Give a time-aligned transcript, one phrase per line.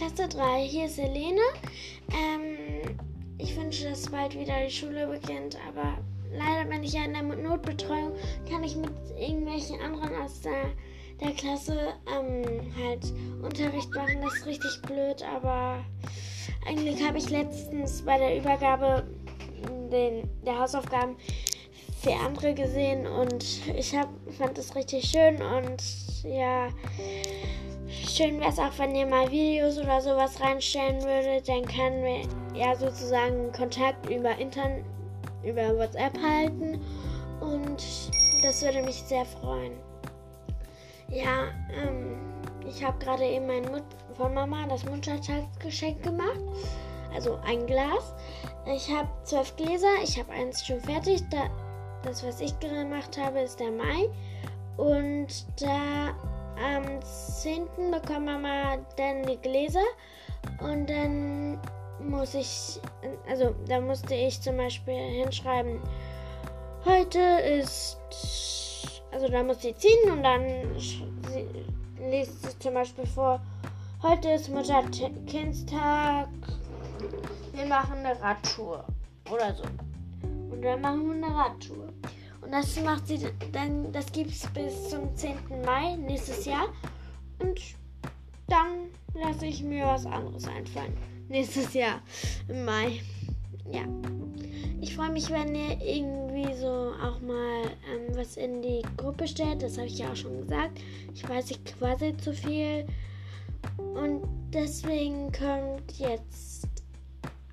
[0.00, 0.62] Klasse 3.
[0.62, 1.42] Hier ist Helene.
[2.10, 2.96] Ähm,
[3.36, 5.98] ich wünsche, dass bald wieder die Schule beginnt, aber
[6.32, 8.12] leider bin ich ja in der Notbetreuung,
[8.48, 10.70] kann ich mit irgendwelchen anderen aus der,
[11.20, 11.76] der Klasse
[12.18, 14.22] ähm, halt Unterricht machen.
[14.22, 15.84] Das ist richtig blöd, aber
[16.66, 19.06] eigentlich habe ich letztens bei der Übergabe
[19.92, 21.16] den, der Hausaufgaben
[22.00, 23.44] für andere gesehen und
[23.76, 24.08] ich hab,
[24.38, 25.82] fand es richtig schön und
[26.24, 26.68] ja,
[27.88, 32.58] schön wäre es auch, wenn ihr mal Videos oder sowas reinstellen würdet, dann können wir
[32.58, 34.84] ja sozusagen Kontakt über Internet,
[35.44, 36.80] über WhatsApp halten
[37.40, 37.82] und
[38.42, 39.72] das würde mich sehr freuen.
[41.08, 41.48] Ja,
[41.82, 42.18] ähm,
[42.68, 43.82] ich habe gerade eben mein Mut
[44.16, 46.40] von Mama das Muttertagsgeschenk gemacht,
[47.14, 48.14] also ein Glas.
[48.66, 51.22] Ich habe zwölf Gläser, ich habe eins schon fertig.
[51.30, 51.50] Da,
[52.02, 54.08] das, was ich gemacht habe, ist der Mai.
[54.80, 55.26] Und
[55.60, 56.14] da
[56.56, 57.66] am 10.
[57.90, 59.84] bekommt Mama dann die Gläser.
[60.60, 61.60] Und dann
[62.08, 62.80] muss ich,
[63.28, 65.82] also da musste ich zum Beispiel hinschreiben,
[66.86, 67.98] heute ist,
[69.12, 70.46] also da muss sie ziehen und dann
[72.10, 73.38] liest sie zum Beispiel vor,
[74.02, 76.28] heute ist Mutterkindstag,
[77.52, 78.86] wir machen eine Radtour
[79.30, 79.64] oder so.
[80.50, 81.88] Und dann machen wir eine Radtour.
[82.50, 83.20] Und das macht sie
[83.52, 85.36] dann, das gibt es bis zum 10.
[85.64, 86.66] Mai nächstes Jahr.
[87.38, 87.60] Und
[88.48, 90.96] dann lasse ich mir was anderes einfallen.
[91.28, 92.02] Nächstes Jahr
[92.48, 93.02] im Mai.
[93.70, 93.82] Ja.
[94.80, 99.62] Ich freue mich, wenn ihr irgendwie so auch mal ähm, was in die Gruppe stellt.
[99.62, 100.80] Das habe ich ja auch schon gesagt.
[101.14, 102.84] Ich weiß, ich quasi zu viel.
[103.76, 106.66] Und deswegen kommt jetzt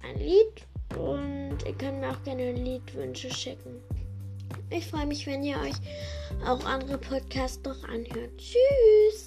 [0.01, 3.79] ein Lied und ihr könnt mir auch gerne Liedwünsche schicken.
[4.69, 5.75] Ich freue mich, wenn ihr euch
[6.45, 8.31] auch andere Podcasts noch anhört.
[8.37, 9.26] Tschüss!